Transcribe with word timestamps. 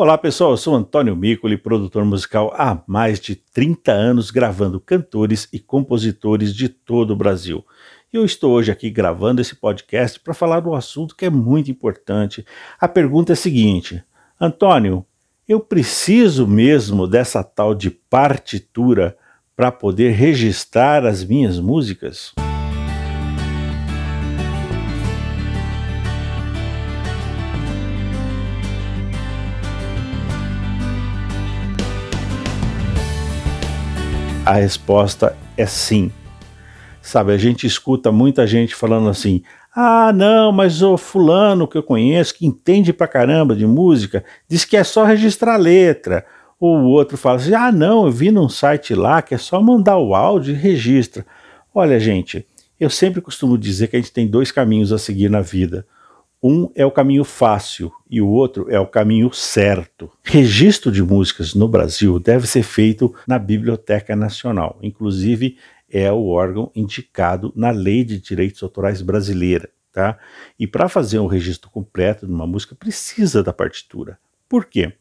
Olá 0.00 0.16
pessoal, 0.16 0.52
eu 0.52 0.56
sou 0.56 0.76
Antônio 0.76 1.16
Micoli, 1.16 1.56
produtor 1.56 2.04
musical 2.04 2.54
há 2.56 2.80
mais 2.86 3.18
de 3.18 3.34
30 3.34 3.90
anos 3.90 4.30
gravando 4.30 4.78
cantores 4.78 5.48
e 5.52 5.58
compositores 5.58 6.54
de 6.54 6.68
todo 6.68 7.10
o 7.10 7.16
Brasil. 7.16 7.66
E 8.12 8.16
eu 8.16 8.24
estou 8.24 8.52
hoje 8.52 8.70
aqui 8.70 8.90
gravando 8.90 9.40
esse 9.40 9.56
podcast 9.56 10.20
para 10.20 10.32
falar 10.32 10.60
de 10.60 10.68
um 10.68 10.74
assunto 10.74 11.16
que 11.16 11.24
é 11.24 11.30
muito 11.30 11.68
importante. 11.68 12.46
A 12.80 12.86
pergunta 12.86 13.32
é 13.32 13.34
a 13.34 13.36
seguinte: 13.36 14.00
Antônio, 14.40 15.04
eu 15.48 15.58
preciso 15.58 16.46
mesmo 16.46 17.08
dessa 17.08 17.42
tal 17.42 17.74
de 17.74 17.90
partitura 17.90 19.16
para 19.56 19.72
poder 19.72 20.12
registrar 20.12 21.04
as 21.04 21.24
minhas 21.24 21.58
músicas? 21.58 22.34
A 34.48 34.54
resposta 34.54 35.36
é 35.58 35.66
sim. 35.66 36.10
Sabe, 37.02 37.34
a 37.34 37.36
gente 37.36 37.66
escuta 37.66 38.10
muita 38.10 38.46
gente 38.46 38.74
falando 38.74 39.10
assim: 39.10 39.42
ah, 39.76 40.10
não, 40.10 40.50
mas 40.50 40.80
o 40.80 40.96
fulano 40.96 41.68
que 41.68 41.76
eu 41.76 41.82
conheço, 41.82 42.34
que 42.34 42.46
entende 42.46 42.90
pra 42.90 43.06
caramba 43.06 43.54
de 43.54 43.66
música, 43.66 44.24
diz 44.48 44.64
que 44.64 44.74
é 44.74 44.82
só 44.82 45.04
registrar 45.04 45.52
a 45.52 45.58
letra. 45.58 46.24
O 46.58 46.66
outro 46.84 47.18
fala 47.18 47.36
assim: 47.36 47.52
ah, 47.52 47.70
não, 47.70 48.06
eu 48.06 48.10
vi 48.10 48.30
num 48.30 48.48
site 48.48 48.94
lá 48.94 49.20
que 49.20 49.34
é 49.34 49.38
só 49.38 49.60
mandar 49.60 49.98
o 49.98 50.14
áudio 50.14 50.54
e 50.54 50.58
registra. 50.58 51.26
Olha, 51.74 52.00
gente, 52.00 52.46
eu 52.80 52.88
sempre 52.88 53.20
costumo 53.20 53.58
dizer 53.58 53.88
que 53.88 53.96
a 53.96 54.00
gente 54.00 54.12
tem 54.12 54.26
dois 54.26 54.50
caminhos 54.50 54.94
a 54.94 54.98
seguir 54.98 55.28
na 55.28 55.42
vida. 55.42 55.86
Um 56.42 56.70
é 56.76 56.86
o 56.86 56.90
caminho 56.90 57.24
fácil 57.24 57.92
e 58.08 58.20
o 58.20 58.28
outro 58.28 58.70
é 58.70 58.78
o 58.78 58.86
caminho 58.86 59.32
certo. 59.32 60.10
Registro 60.22 60.92
de 60.92 61.02
músicas 61.02 61.52
no 61.52 61.66
Brasil 61.66 62.20
deve 62.20 62.46
ser 62.46 62.62
feito 62.62 63.12
na 63.26 63.38
Biblioteca 63.38 64.14
Nacional. 64.14 64.78
Inclusive, 64.80 65.56
é 65.90 66.12
o 66.12 66.28
órgão 66.28 66.70
indicado 66.76 67.52
na 67.56 67.70
Lei 67.70 68.04
de 68.04 68.20
Direitos 68.20 68.62
Autorais 68.62 69.02
brasileira. 69.02 69.68
Tá? 69.92 70.16
E 70.56 70.66
para 70.66 70.88
fazer 70.88 71.18
um 71.18 71.26
registro 71.26 71.70
completo 71.70 72.24
de 72.24 72.32
uma 72.32 72.46
música, 72.46 72.74
precisa 72.74 73.42
da 73.42 73.52
partitura. 73.52 74.16
Por 74.48 74.66
quê? 74.66 74.92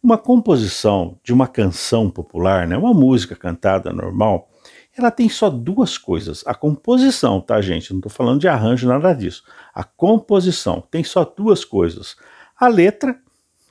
Uma 0.00 0.16
composição 0.16 1.18
de 1.24 1.32
uma 1.32 1.48
canção 1.48 2.08
popular, 2.08 2.68
né, 2.68 2.76
uma 2.76 2.94
música 2.94 3.34
cantada 3.34 3.92
normal, 3.92 4.48
ela 4.96 5.10
tem 5.10 5.28
só 5.28 5.48
duas 5.48 5.96
coisas. 5.96 6.42
A 6.46 6.54
composição, 6.54 7.40
tá, 7.40 7.60
gente? 7.60 7.92
Não 7.92 7.98
estou 7.98 8.12
falando 8.12 8.40
de 8.40 8.48
arranjo, 8.48 8.86
nada 8.86 9.12
disso. 9.14 9.42
A 9.74 9.82
composição 9.82 10.82
tem 10.90 11.02
só 11.02 11.24
duas 11.24 11.64
coisas. 11.64 12.16
A 12.58 12.68
letra, 12.68 13.18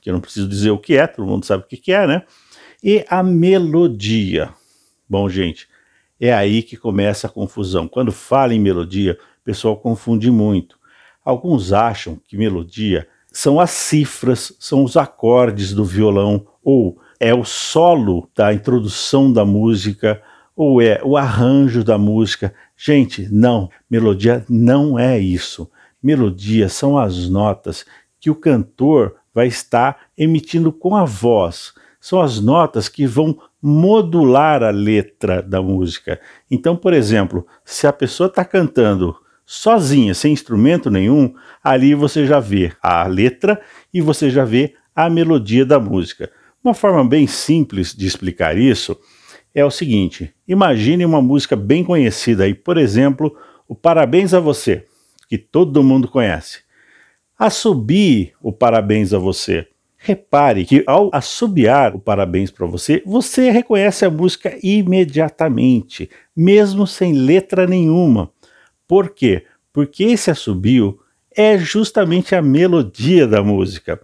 que 0.00 0.10
eu 0.10 0.14
não 0.14 0.20
preciso 0.20 0.48
dizer 0.48 0.70
o 0.70 0.78
que 0.78 0.96
é, 0.96 1.06
todo 1.06 1.26
mundo 1.26 1.46
sabe 1.46 1.64
o 1.64 1.66
que 1.66 1.92
é, 1.92 2.06
né? 2.06 2.22
E 2.82 3.04
a 3.08 3.22
melodia. 3.22 4.52
Bom, 5.08 5.28
gente, 5.28 5.68
é 6.20 6.32
aí 6.32 6.62
que 6.62 6.76
começa 6.76 7.26
a 7.26 7.30
confusão. 7.30 7.86
Quando 7.86 8.10
fala 8.10 8.54
em 8.54 8.60
melodia, 8.60 9.16
o 9.40 9.44
pessoal 9.44 9.76
confunde 9.76 10.30
muito. 10.30 10.76
Alguns 11.24 11.72
acham 11.72 12.20
que 12.26 12.36
melodia 12.36 13.06
são 13.32 13.60
as 13.60 13.70
cifras, 13.70 14.54
são 14.58 14.84
os 14.84 14.96
acordes 14.96 15.72
do 15.72 15.84
violão, 15.84 16.46
ou 16.62 17.00
é 17.18 17.32
o 17.32 17.44
solo 17.44 18.28
da 18.34 18.52
introdução 18.52 19.32
da 19.32 19.44
música, 19.44 20.20
ou 20.56 20.80
é 20.80 21.00
o 21.02 21.16
arranjo 21.16 21.82
da 21.82 21.96
música. 21.98 22.54
Gente, 22.76 23.28
não, 23.30 23.70
melodia 23.90 24.44
não 24.48 24.98
é 24.98 25.18
isso. 25.18 25.70
Melodia 26.02 26.68
são 26.68 26.98
as 26.98 27.28
notas 27.28 27.84
que 28.20 28.30
o 28.30 28.34
cantor 28.34 29.16
vai 29.34 29.46
estar 29.46 29.98
emitindo 30.16 30.72
com 30.72 30.94
a 30.94 31.04
voz. 31.04 31.72
São 32.00 32.20
as 32.20 32.40
notas 32.40 32.88
que 32.88 33.06
vão 33.06 33.38
modular 33.62 34.62
a 34.62 34.70
letra 34.70 35.40
da 35.40 35.62
música. 35.62 36.20
Então, 36.50 36.76
por 36.76 36.92
exemplo, 36.92 37.46
se 37.64 37.86
a 37.86 37.92
pessoa 37.92 38.26
está 38.26 38.44
cantando 38.44 39.16
sozinha, 39.46 40.14
sem 40.14 40.32
instrumento 40.32 40.90
nenhum, 40.90 41.32
ali 41.62 41.94
você 41.94 42.26
já 42.26 42.40
vê 42.40 42.72
a 42.82 43.06
letra 43.06 43.60
e 43.92 44.00
você 44.00 44.30
já 44.30 44.44
vê 44.44 44.74
a 44.94 45.08
melodia 45.08 45.64
da 45.64 45.78
música. 45.78 46.30
Uma 46.62 46.74
forma 46.74 47.04
bem 47.04 47.26
simples 47.26 47.94
de 47.94 48.06
explicar 48.06 48.56
isso 48.56 48.98
é 49.54 49.64
o 49.64 49.70
seguinte: 49.70 50.32
imagine 50.46 51.04
uma 51.04 51.22
música 51.22 51.56
bem 51.56 51.84
conhecida 51.84 52.44
aí, 52.44 52.54
por 52.54 52.78
exemplo, 52.78 53.36
o 53.68 53.74
Parabéns 53.74 54.34
a 54.34 54.40
Você, 54.40 54.86
que 55.28 55.38
todo 55.38 55.82
mundo 55.82 56.08
conhece. 56.08 56.60
Assobie 57.38 58.32
o 58.40 58.52
Parabéns 58.52 59.12
a 59.12 59.18
Você. 59.18 59.68
Repare 60.04 60.64
que 60.64 60.82
ao 60.84 61.10
assobiar 61.12 61.94
o 61.94 62.00
parabéns 62.00 62.50
para 62.50 62.66
você, 62.66 63.00
você 63.06 63.50
reconhece 63.50 64.04
a 64.04 64.10
música 64.10 64.58
imediatamente, 64.60 66.10
mesmo 66.36 66.88
sem 66.88 67.12
letra 67.12 67.68
nenhuma. 67.68 68.28
Por 68.88 69.10
quê? 69.10 69.44
Porque 69.72 70.02
esse 70.02 70.28
assobio 70.28 70.98
é 71.36 71.56
justamente 71.56 72.34
a 72.34 72.42
melodia 72.42 73.28
da 73.28 73.44
música. 73.44 74.00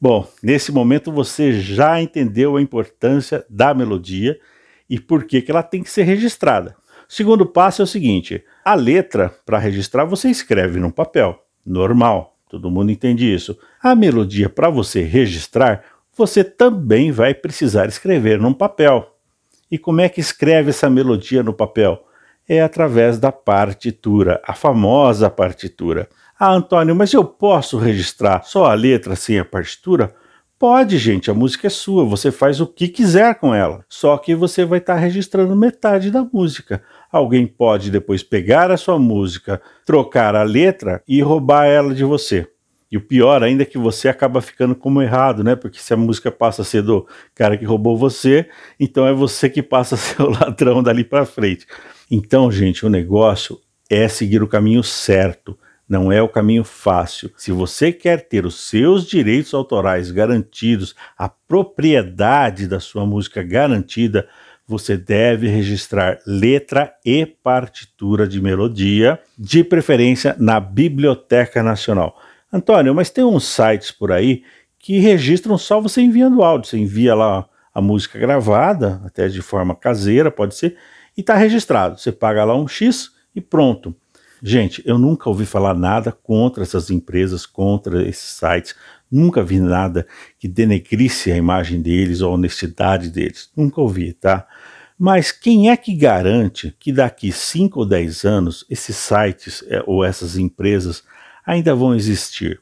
Bom, 0.00 0.28
nesse 0.42 0.72
momento 0.72 1.12
você 1.12 1.52
já 1.52 2.02
entendeu 2.02 2.56
a 2.56 2.62
importância 2.62 3.46
da 3.48 3.72
melodia 3.72 4.40
e 4.88 4.98
por 4.98 5.24
que, 5.24 5.42
que 5.42 5.50
ela 5.50 5.62
tem 5.62 5.82
que 5.82 5.90
ser 5.90 6.04
registrada. 6.04 6.76
O 7.08 7.12
segundo 7.12 7.46
passo 7.46 7.82
é 7.82 7.84
o 7.84 7.86
seguinte: 7.86 8.44
a 8.64 8.74
letra, 8.74 9.34
para 9.44 9.58
registrar, 9.58 10.04
você 10.04 10.28
escreve 10.28 10.78
num 10.78 10.90
papel, 10.90 11.42
normal, 11.64 12.36
todo 12.48 12.70
mundo 12.70 12.92
entende 12.92 13.32
isso. 13.32 13.58
A 13.82 13.94
melodia, 13.94 14.48
para 14.48 14.70
você 14.70 15.02
registrar, 15.02 15.84
você 16.16 16.42
também 16.42 17.12
vai 17.12 17.32
precisar 17.32 17.86
escrever 17.86 18.40
num 18.40 18.52
papel. 18.52 19.14
E 19.70 19.78
como 19.78 20.00
é 20.00 20.08
que 20.08 20.20
escreve 20.20 20.70
essa 20.70 20.88
melodia 20.90 21.42
no 21.42 21.52
papel? 21.52 22.04
É 22.48 22.62
através 22.62 23.18
da 23.18 23.30
partitura, 23.30 24.40
a 24.44 24.54
famosa 24.54 25.28
partitura. 25.28 26.08
Ah, 26.38 26.52
Antônio, 26.52 26.94
mas 26.94 27.12
eu 27.12 27.24
posso 27.24 27.78
registrar 27.78 28.42
só 28.42 28.66
a 28.66 28.74
letra 28.74 29.14
sem 29.14 29.38
a 29.38 29.44
partitura? 29.44 30.14
Pode, 30.58 30.98
gente, 30.98 31.30
a 31.30 31.34
música 31.34 31.68
é 31.68 31.70
sua, 31.70 32.04
você 32.04 32.32
faz 32.32 32.60
o 32.60 32.66
que 32.66 32.88
quiser 32.88 33.36
com 33.36 33.54
ela. 33.54 33.84
Só 33.88 34.18
que 34.18 34.34
você 34.34 34.64
vai 34.64 34.80
estar 34.80 34.94
tá 34.94 35.00
registrando 35.00 35.54
metade 35.54 36.10
da 36.10 36.24
música. 36.24 36.82
Alguém 37.12 37.46
pode 37.46 37.92
depois 37.92 38.24
pegar 38.24 38.68
a 38.72 38.76
sua 38.76 38.98
música, 38.98 39.62
trocar 39.86 40.34
a 40.34 40.42
letra 40.42 41.00
e 41.06 41.22
roubar 41.22 41.66
ela 41.66 41.94
de 41.94 42.02
você. 42.02 42.48
E 42.90 42.96
o 42.96 43.00
pior 43.00 43.40
ainda 43.44 43.62
é 43.62 43.66
que 43.66 43.78
você 43.78 44.08
acaba 44.08 44.40
ficando 44.40 44.74
como 44.74 45.00
errado, 45.00 45.44
né? 45.44 45.54
Porque 45.54 45.78
se 45.78 45.94
a 45.94 45.96
música 45.96 46.28
passa 46.32 46.62
a 46.62 46.64
ser 46.64 46.82
do 46.82 47.06
cara 47.36 47.56
que 47.56 47.64
roubou 47.64 47.96
você, 47.96 48.48
então 48.80 49.06
é 49.06 49.12
você 49.12 49.48
que 49.48 49.62
passa 49.62 49.94
a 49.94 49.98
ser 49.98 50.20
o 50.22 50.30
ladrão 50.30 50.82
dali 50.82 51.04
para 51.04 51.24
frente. 51.24 51.68
Então, 52.10 52.50
gente, 52.50 52.84
o 52.84 52.88
negócio 52.88 53.60
é 53.88 54.08
seguir 54.08 54.42
o 54.42 54.48
caminho 54.48 54.82
certo 54.82 55.56
não 55.88 56.12
é 56.12 56.20
o 56.20 56.28
caminho 56.28 56.64
fácil. 56.64 57.30
Se 57.36 57.50
você 57.50 57.90
quer 57.90 58.28
ter 58.28 58.44
os 58.44 58.68
seus 58.68 59.06
direitos 59.06 59.54
autorais 59.54 60.10
garantidos, 60.10 60.94
a 61.16 61.28
propriedade 61.28 62.68
da 62.68 62.78
sua 62.78 63.06
música 63.06 63.42
garantida, 63.42 64.28
você 64.66 64.98
deve 64.98 65.48
registrar 65.48 66.18
letra 66.26 66.92
e 67.04 67.24
partitura 67.24 68.28
de 68.28 68.40
melodia, 68.40 69.18
de 69.38 69.64
preferência 69.64 70.36
na 70.38 70.60
Biblioteca 70.60 71.62
Nacional. 71.62 72.20
Antônio, 72.52 72.94
mas 72.94 73.08
tem 73.08 73.24
uns 73.24 73.46
sites 73.46 73.90
por 73.90 74.12
aí 74.12 74.42
que 74.78 74.98
registram 74.98 75.56
só 75.56 75.80
você 75.80 76.02
enviando 76.02 76.42
áudio. 76.42 76.68
Você 76.68 76.78
envia 76.78 77.14
lá 77.14 77.48
a 77.74 77.80
música 77.80 78.18
gravada, 78.18 79.00
até 79.04 79.28
de 79.28 79.40
forma 79.40 79.74
caseira, 79.74 80.30
pode 80.30 80.54
ser, 80.54 80.76
e 81.16 81.20
está 81.20 81.34
registrado. 81.34 81.98
Você 81.98 82.12
paga 82.12 82.44
lá 82.44 82.54
um 82.54 82.68
X 82.68 83.10
e 83.34 83.40
pronto. 83.40 83.94
Gente, 84.42 84.82
eu 84.86 84.98
nunca 84.98 85.28
ouvi 85.28 85.44
falar 85.44 85.74
nada 85.74 86.12
contra 86.12 86.62
essas 86.62 86.90
empresas, 86.90 87.44
contra 87.44 88.06
esses 88.06 88.36
sites. 88.36 88.74
Nunca 89.10 89.42
vi 89.42 89.58
nada 89.58 90.06
que 90.38 90.46
denegrisse 90.46 91.32
a 91.32 91.36
imagem 91.36 91.80
deles 91.80 92.20
ou 92.20 92.30
a 92.30 92.34
honestidade 92.34 93.10
deles. 93.10 93.50
Nunca 93.56 93.80
ouvi, 93.80 94.12
tá? 94.12 94.46
Mas 94.98 95.30
quem 95.30 95.70
é 95.70 95.76
que 95.76 95.94
garante 95.94 96.74
que 96.78 96.92
daqui 96.92 97.30
5 97.30 97.78
ou 97.78 97.86
10 97.86 98.24
anos 98.24 98.64
esses 98.68 98.96
sites 98.96 99.64
é, 99.68 99.82
ou 99.86 100.04
essas 100.04 100.36
empresas 100.36 101.04
ainda 101.46 101.74
vão 101.74 101.94
existir? 101.94 102.60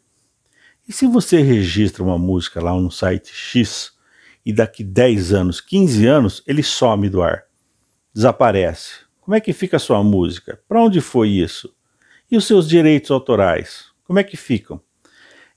E 0.87 0.93
se 0.93 1.07
você 1.07 1.41
registra 1.41 2.03
uma 2.03 2.19
música 2.19 2.63
lá 2.63 2.73
no 2.75 2.91
site 2.91 3.33
X 3.35 3.93
e 4.45 4.53
daqui 4.53 4.85
10 4.85 5.33
anos, 5.33 5.61
15 5.61 6.07
anos, 6.07 6.43
ele 6.47 6.63
some 6.63 7.09
do 7.09 7.23
ar, 7.23 7.45
desaparece? 8.15 9.06
Como 9.27 9.35
é 9.35 9.41
que 9.41 9.53
fica 9.53 9.77
a 9.77 9.81
sua 9.81 10.05
música? 10.05 10.57
Para 10.69 10.81
onde 10.81 11.01
foi 11.01 11.31
isso? 11.31 11.75
E 12.31 12.37
os 12.37 12.47
seus 12.47 12.69
direitos 12.69 13.11
autorais? 13.11 13.87
Como 14.05 14.21
é 14.21 14.23
que 14.23 14.37
ficam? 14.37 14.81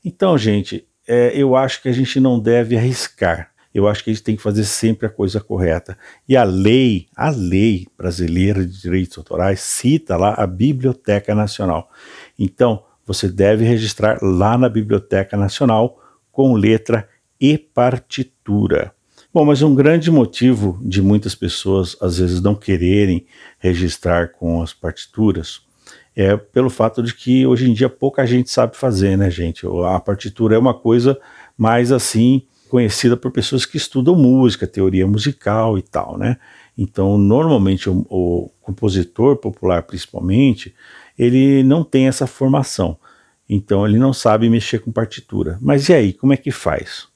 Então, 0.04 0.36
gente, 0.39 0.88
é, 1.07 1.33
eu 1.36 1.56
acho 1.56 1.80
que 1.80 1.88
a 1.88 1.92
gente 1.92 2.19
não 2.19 2.39
deve 2.39 2.75
arriscar. 2.75 3.51
Eu 3.71 3.88
acho 3.88 4.04
que 4.04 4.10
a 4.10 4.13
gente 4.13 4.24
tem 4.24 4.36
que 4.36 4.42
fazer 4.42 4.63
sempre 4.63 5.06
a 5.06 5.10
coisa 5.10 5.39
correta. 5.39 5.95
E 6.27 6.36
a 6.36 6.44
lei, 6.44 7.06
a 7.16 7.30
lei 7.30 7.86
brasileira 7.95 8.66
de 8.66 8.81
direitos 8.81 9.16
autorais 9.19 9.60
cita 9.60 10.18
lá 10.18 10.33
a 10.36 10.48
Biblioteca 10.48 11.36
Nacional. 11.36 11.92
Então, 12.39 12.83
você 13.06 13.30
deve 13.30 13.65
registrar 13.65 14.18
lá 14.19 14.57
na 14.57 14.68
Biblioteca 14.68 15.38
Nacional 15.38 16.01
com 16.31 16.56
letra 16.56 17.07
e 17.39 17.56
partitura. 17.56 18.95
Bom, 19.31 19.45
mas 19.45 19.61
um 19.61 19.75
grande 19.75 20.09
motivo 20.09 20.79
de 20.81 21.03
muitas 21.03 21.35
pessoas 21.35 21.95
às 22.01 22.17
vezes 22.17 22.41
não 22.41 22.55
quererem 22.55 23.27
registrar 23.59 24.29
com 24.29 24.61
as 24.61 24.73
partituras 24.73 25.61
é 26.15 26.35
pelo 26.35 26.69
fato 26.69 27.03
de 27.03 27.13
que 27.13 27.45
hoje 27.45 27.69
em 27.69 27.73
dia 27.73 27.87
pouca 27.87 28.25
gente 28.25 28.49
sabe 28.49 28.75
fazer, 28.75 29.15
né, 29.15 29.29
gente? 29.29 29.67
A 29.85 29.99
partitura 29.99 30.55
é 30.55 30.59
uma 30.59 30.73
coisa 30.73 31.17
mais 31.55 31.91
assim 31.91 32.41
conhecida 32.69 33.15
por 33.15 33.31
pessoas 33.31 33.65
que 33.65 33.77
estudam 33.77 34.15
música, 34.15 34.65
teoria 34.65 35.05
musical 35.05 35.77
e 35.77 35.81
tal, 35.81 36.17
né? 36.17 36.37
Então, 36.77 37.17
normalmente 37.17 37.89
o, 37.89 38.05
o 38.09 38.49
compositor 38.61 39.37
popular, 39.37 39.83
principalmente, 39.83 40.73
ele 41.17 41.63
não 41.63 41.83
tem 41.83 42.07
essa 42.07 42.25
formação. 42.25 42.97
Então, 43.47 43.85
ele 43.87 43.97
não 43.97 44.11
sabe 44.11 44.49
mexer 44.49 44.79
com 44.79 44.91
partitura. 44.91 45.57
Mas 45.61 45.87
e 45.87 45.93
aí, 45.93 46.13
como 46.13 46.33
é 46.33 46.37
que 46.37 46.51
faz? 46.51 47.07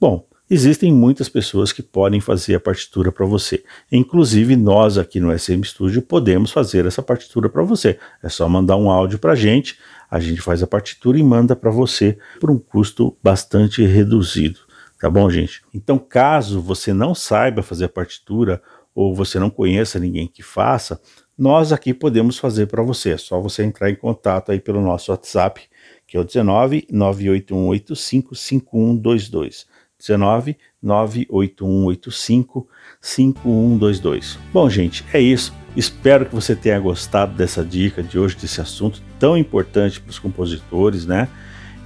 Bom, 0.00 0.26
Existem 0.54 0.92
muitas 0.92 1.28
pessoas 1.28 1.72
que 1.72 1.82
podem 1.82 2.20
fazer 2.20 2.54
a 2.54 2.60
partitura 2.60 3.10
para 3.10 3.26
você. 3.26 3.64
Inclusive, 3.90 4.54
nós 4.54 4.96
aqui 4.96 5.18
no 5.18 5.36
SM 5.36 5.60
Studio 5.64 6.00
podemos 6.00 6.52
fazer 6.52 6.86
essa 6.86 7.02
partitura 7.02 7.48
para 7.48 7.64
você. 7.64 7.98
É 8.22 8.28
só 8.28 8.48
mandar 8.48 8.76
um 8.76 8.88
áudio 8.88 9.18
para 9.18 9.32
a 9.32 9.34
gente, 9.34 9.76
a 10.08 10.20
gente 10.20 10.40
faz 10.40 10.62
a 10.62 10.66
partitura 10.68 11.18
e 11.18 11.24
manda 11.24 11.56
para 11.56 11.72
você 11.72 12.16
por 12.38 12.52
um 12.52 12.58
custo 12.60 13.16
bastante 13.20 13.84
reduzido. 13.84 14.60
Tá 15.00 15.10
bom, 15.10 15.28
gente? 15.28 15.60
Então, 15.74 15.98
caso 15.98 16.60
você 16.60 16.92
não 16.92 17.16
saiba 17.16 17.60
fazer 17.60 17.86
a 17.86 17.88
partitura 17.88 18.62
ou 18.94 19.12
você 19.12 19.40
não 19.40 19.50
conheça 19.50 19.98
ninguém 19.98 20.28
que 20.28 20.44
faça, 20.44 21.00
nós 21.36 21.72
aqui 21.72 21.92
podemos 21.92 22.38
fazer 22.38 22.66
para 22.66 22.80
você. 22.80 23.10
É 23.10 23.16
só 23.16 23.40
você 23.40 23.64
entrar 23.64 23.90
em 23.90 23.96
contato 23.96 24.52
aí 24.52 24.60
pelo 24.60 24.80
nosso 24.80 25.10
WhatsApp, 25.10 25.62
que 26.06 26.16
é 26.16 26.20
o 26.20 26.24
19 26.24 26.86
98185 26.92 28.36
5122. 28.36 29.74
19 30.06 30.56
98185 30.82 32.68
5122. 33.00 34.38
Bom, 34.52 34.68
gente, 34.68 35.04
é 35.12 35.20
isso. 35.20 35.54
Espero 35.74 36.26
que 36.26 36.34
você 36.34 36.54
tenha 36.54 36.78
gostado 36.78 37.34
dessa 37.34 37.64
dica 37.64 38.02
de 38.02 38.18
hoje, 38.18 38.36
desse 38.36 38.60
assunto 38.60 39.02
tão 39.18 39.36
importante 39.36 40.00
para 40.00 40.10
os 40.10 40.18
compositores, 40.18 41.06
né? 41.06 41.28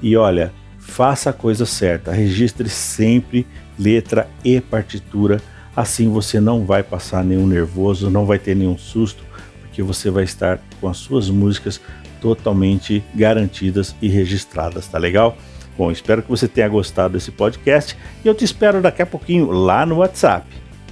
E 0.03 0.17
olha, 0.17 0.53
faça 0.79 1.31
a 1.31 1.33
coisa 1.33 1.65
certa, 1.65 2.13
registre 2.13 2.69
sempre 2.69 3.47
letra 3.79 4.29
e 4.45 4.61
partitura, 4.61 5.41
assim 5.75 6.11
você 6.11 6.41
não 6.41 6.65
vai 6.65 6.83
passar 6.83 7.25
nenhum 7.25 7.47
nervoso, 7.47 8.11
não 8.11 8.27
vai 8.27 8.39
ter 8.39 8.55
nenhum 8.55 8.77
susto, 8.77 9.25
porque 9.61 9.83
você 9.83 10.11
vai 10.11 10.25
estar 10.25 10.61
com 10.81 10.89
as 10.89 10.99
suas 10.99 11.31
músicas 11.31 11.81
totalmente 12.21 13.03
garantidas 13.15 13.95
e 14.03 14.09
registradas, 14.09 14.87
tá 14.89 14.99
legal? 14.99 15.37
Bom, 15.79 15.93
espero 15.93 16.23
que 16.25 16.29
você 16.29 16.49
tenha 16.49 16.69
gostado 16.69 17.15
desse 17.15 17.31
podcast 17.31 17.97
e 18.25 18.27
eu 18.27 18.35
te 18.35 18.45
espero 18.45 18.83
daqui 18.83 19.01
a 19.01 19.07
pouquinho 19.07 19.53
lá 19.53 19.87
no 19.87 19.99
WhatsApp. 19.99 20.45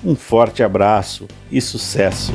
Um 0.05 0.15
forte 0.15 0.63
abraço 0.63 1.27
e 1.51 1.61
sucesso! 1.61 2.33